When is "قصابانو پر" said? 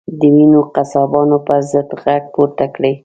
0.75-1.59